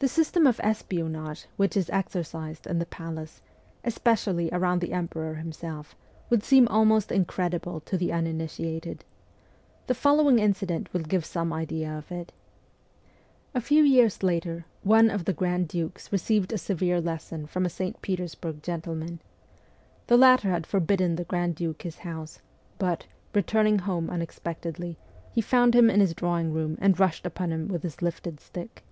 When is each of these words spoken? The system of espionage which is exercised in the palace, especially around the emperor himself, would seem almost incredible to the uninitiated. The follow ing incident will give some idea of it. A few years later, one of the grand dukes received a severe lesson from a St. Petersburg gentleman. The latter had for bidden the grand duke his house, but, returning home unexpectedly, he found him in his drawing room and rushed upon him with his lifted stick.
The 0.00 0.08
system 0.08 0.46
of 0.46 0.58
espionage 0.60 1.44
which 1.56 1.76
is 1.76 1.90
exercised 1.90 2.66
in 2.66 2.78
the 2.78 2.86
palace, 2.86 3.42
especially 3.84 4.48
around 4.50 4.80
the 4.80 4.92
emperor 4.94 5.34
himself, 5.34 5.94
would 6.30 6.42
seem 6.42 6.66
almost 6.66 7.12
incredible 7.12 7.80
to 7.80 7.96
the 7.98 8.10
uninitiated. 8.10 9.04
The 9.86 9.94
follow 9.94 10.28
ing 10.28 10.38
incident 10.40 10.92
will 10.92 11.02
give 11.02 11.24
some 11.24 11.52
idea 11.52 11.92
of 11.96 12.10
it. 12.10 12.32
A 13.54 13.60
few 13.60 13.84
years 13.84 14.22
later, 14.22 14.64
one 14.82 15.10
of 15.10 15.26
the 15.26 15.34
grand 15.34 15.68
dukes 15.68 16.10
received 16.10 16.52
a 16.52 16.58
severe 16.58 17.00
lesson 17.00 17.46
from 17.46 17.66
a 17.66 17.70
St. 17.70 18.00
Petersburg 18.02 18.62
gentleman. 18.62 19.20
The 20.06 20.16
latter 20.16 20.50
had 20.50 20.66
for 20.66 20.80
bidden 20.80 21.14
the 21.16 21.24
grand 21.24 21.54
duke 21.54 21.82
his 21.82 21.98
house, 21.98 22.40
but, 22.78 23.06
returning 23.34 23.80
home 23.80 24.08
unexpectedly, 24.10 24.96
he 25.30 25.40
found 25.42 25.74
him 25.76 25.88
in 25.90 26.00
his 26.00 26.14
drawing 26.14 26.52
room 26.52 26.78
and 26.80 26.98
rushed 26.98 27.26
upon 27.26 27.52
him 27.52 27.68
with 27.68 27.84
his 27.84 28.02
lifted 28.02 28.40
stick. 28.40 28.82